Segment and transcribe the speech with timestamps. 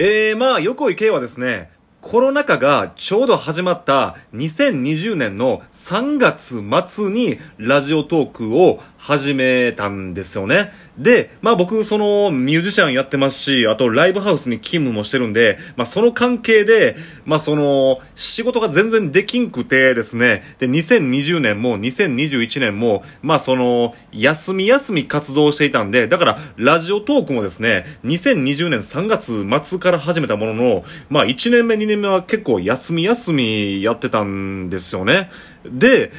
[0.00, 10.72] えー、まあ、横井圭はですね、コロナ禍がちょうど始まった2020年の3月末にラジオトークを始めたんですよね。
[10.98, 35.30] で、まあ僕、その、ミュージシャンやってますし、あとライブハウスに勤務もしてるんで、まあその関係で、まあその、仕事が全然できんくてですね、で、2020年も2021年も、まあその、休み休み活動していたんで、だから、ラジオトークもですね、2020年3月末から始めたものの、まあ1年目2年目は結構休み休みやってたんですよね。
[35.64, 36.10] で、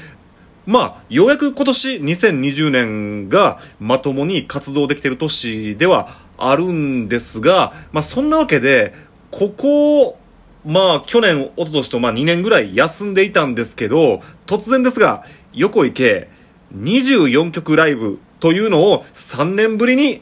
[0.70, 8.94] まあ、ようやく今年2020年がまともに活動できている年ではあるんですが、まあそんなわけで、
[9.32, 10.20] ここ、
[10.64, 16.30] まあ去年、一昨年とまあ2年ぐらい休んでいたんですけど、突然ですが、横井圭
[16.78, 20.22] 24曲ライブというのを3年ぶりに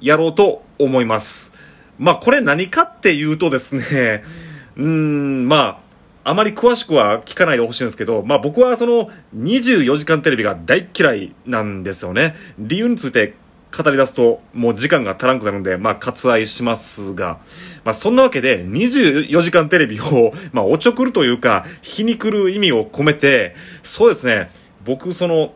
[0.00, 1.52] やろうと思います。
[1.98, 4.24] まあこれ何かっていうとですね、
[4.78, 5.83] うーん、まあ、
[6.24, 12.34] あまり詳しくは聞かないでほしいんですけど、まあ僕はその24時間テレビが大嫌いなんですよね。
[12.58, 13.34] 理由について
[13.76, 17.40] 語り出すともう時間が足らんくなるんで、まあ割愛しますが、
[17.84, 24.50] まあそんなわけで24時間テレビを、まあおちょくるというか、皮にくる意味を込めて、そうですね、
[24.86, 25.52] 僕その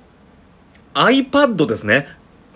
[0.94, 2.08] iPad ですね。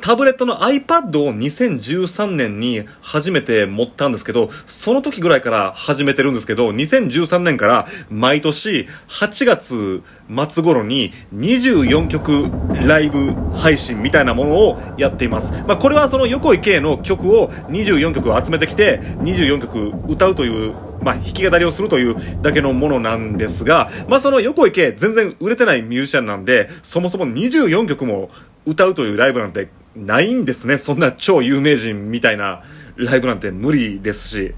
[0.03, 10.03] タブレットの iPad を2013年に初めて持ったんですけど、その時ぐらいから始めてるんですけど、2013年から毎年8月
[10.51, 12.51] 末頃に24曲
[12.85, 15.53] ライブ配信みたいなものをやっています。
[15.69, 28.31] まあこれはその横井圭の曲を24曲集めてきて、24曲歌うというまあ、弾き語りをするというだけのものなんですが、まあ、その横井圭全然売れてないミュージシャンなんで、そもそも24曲も
[28.67, 30.79] 歌うというライブなんてないんですね。
[30.79, 32.63] そんな超有名人みたいな
[32.97, 34.55] ライブなんて無理ですし。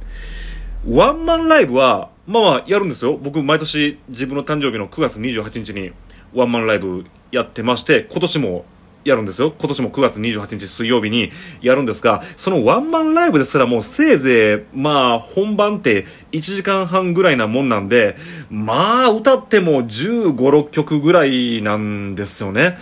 [0.87, 3.17] ワンマンライブは、まあまあやるんですよ。
[3.17, 5.93] 僕毎年自分の誕生日の9月28日に
[6.35, 8.65] ワンマンライブやってまして、今年も
[9.05, 9.55] やるんですよ。
[9.59, 11.31] 今年も9月28日水曜日に
[11.61, 18.17] やるんですが、そのワンマンライブですらもうせいぜい、まあ本番って1時間半ぐらいなもんなんで、
[18.51, 22.79] まあ歌っても15、6曲ぐらいなんですよね。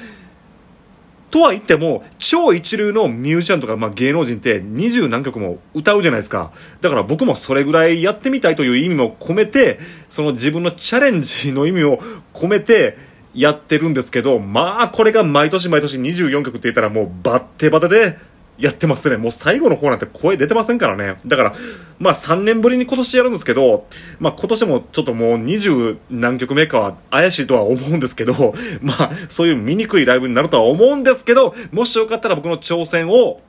[1.33, 6.53] とは言っても、超一流のミュージシャンとか、まあ、芸能人って二十何曲も歌うじゃないですか。
[6.83, 11.99] だから僕もそれぐらいやってみたいという意味も込めて、その自分のチャレンジの意味を
[12.35, 12.99] 込めて、
[13.35, 18.19] やってるんですけど、まあ、これが毎年毎年24曲って言ったらもうバッテバテで、
[18.59, 19.17] やってますね。
[19.17, 21.17] もう最後の方なんて声出てませんからね。
[21.27, 21.53] だから、
[21.99, 23.87] まあ3年ぶりに今年やるんですけど、
[24.21, 33.41] まあ今年もちょっともう20何曲目かは怪しいとは思うんですけど、 まあそういう醜いライブになるとは思うんですけど、もしよかったら僕の挑戦を、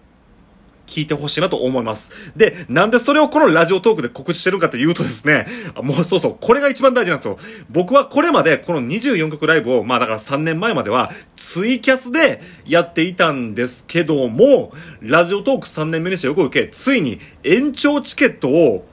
[0.86, 2.12] 聞いてほしいなと思います。
[2.36, 5.46] で、なんでそれをこのラジオトークで告知してるかっていうとですね、
[5.82, 7.38] もうそうそう、これが一番大事なんですよ。
[7.70, 11.12] 僕はこれまでこの24曲ライブを、まあだから3年前までは
[11.54, 18.88] ツイキャスでやっていたんですけども、ラジオトーク3年目にしてよく受け、ついに延長チケットを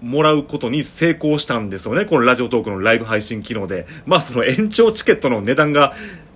[0.00, 2.04] もらうことに成功したんですよね。
[2.04, 3.88] このラジオトークのライブ配信機能で。
[4.06, 5.92] まあその延長チケットの値段が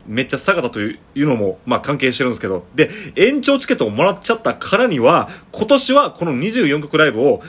[0.08, 7.40] めっちゃ下がったというのも、まあ関係してるんですけど、で、延長チケットをもらっちゃったからには、今年はこの24曲ライブを、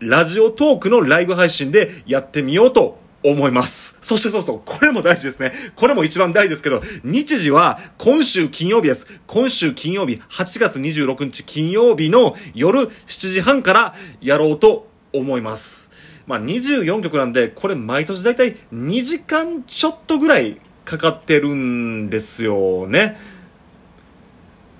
[0.00, 3.96] ラジオトークのライブ配信でやってみようと思います。
[4.00, 5.52] そしてそうそう、これも大事ですね。
[5.74, 9.20] これも一番大事ですけど、日時は今週金曜日です。
[9.26, 15.90] 今週金曜日、8月26日金曜日の夜7時半からやろうと思います。
[16.26, 23.18] まあ24曲なんで、これ毎年だいたい2時間ちょっとぐらいかかってるんですよね。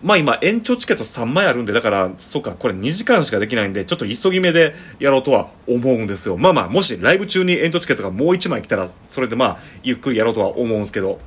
[0.02, 6.36] まあ今延長チケット3枚あるんで、だから、そっか、これ2時間しかできないんで、ちょっと急ぎ目でやろうとは思うんですよ。
[6.36, 11.18] まあまあ、もしライブ中に延長チケットがもう1枚来たら、それでまあ、ゆっくりやろうとは思うんですけど。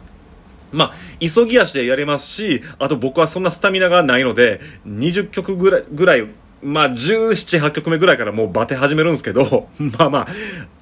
[0.71, 6.27] まあ、急ぎ足でやれますし、あと僕はそんなスタミナがないので、20曲ぐらい、ぐらい
[6.63, 9.67] まあ、17、8曲目ぐらいからもうバテ始めるんですけど、
[9.97, 10.27] まあまあ、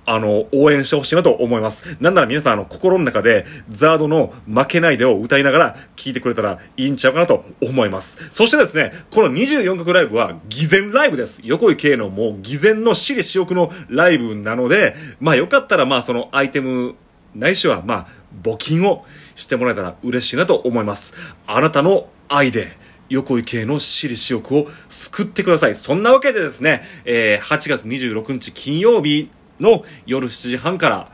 [0.05, 1.97] あの、応援してほしいなと思います。
[1.99, 8.17] なんなら皆さん、あの、心の中で、ザードの負けないでを歌いながら聴いてくれたらいいんちゃうかなと思います。
[8.31, 11.41] そしてですね、この24曲ライブは、偽善ライブです。
[11.43, 16.95] 横井圭のもう偽善の私利私欲のライブなので、まあよかったら、まあそのアイテム、
[17.35, 18.07] ないしは、まあ、
[18.41, 19.05] 募金を
[19.35, 21.13] してもらえたら嬉しいなと思います。
[21.47, 22.67] あなたの愛で、
[23.09, 25.75] 横井系の私利私欲を救ってください。
[25.75, 29.29] そんなわけでですね、えー、8月26日金曜日
[29.59, 31.11] の夜7時半から、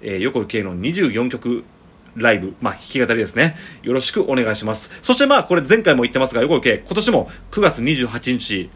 [0.00, 1.64] えー、横井系の24曲
[2.16, 3.56] ライブ、まあ、弾き語りですね。
[3.82, 4.90] よろしくお願いします。
[5.02, 8.70] そしてまあ、これ前回も言ってますが、横井系、今年も9月28日、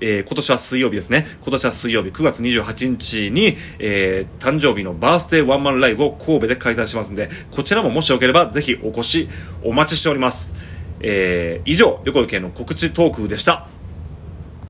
[0.00, 1.26] えー、今年は水曜日ですね。
[1.42, 9.28] 今年は水曜日、9月28日に、えー、誕生日のバースデーワンマンライブを神戸で開催しますんで、こちらももしよければぜひお越し、
[9.62, 10.54] お待ちしております。
[11.00, 13.68] えー、以上、横池の告知トークでした。